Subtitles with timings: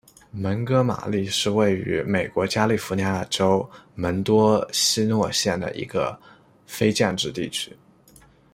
[0.31, 6.19] 蒙哥马利是位于美国加利福尼亚州门多西诺县的一个
[6.65, 7.71] 非建制地区。